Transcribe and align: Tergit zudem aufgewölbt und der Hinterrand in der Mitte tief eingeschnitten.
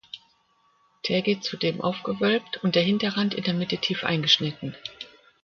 Tergit 1.03 1.43
zudem 1.43 1.79
aufgewölbt 1.79 2.57
und 2.63 2.73
der 2.73 2.81
Hinterrand 2.81 3.35
in 3.35 3.43
der 3.43 3.53
Mitte 3.53 3.77
tief 3.77 4.03
eingeschnitten. 4.03 4.75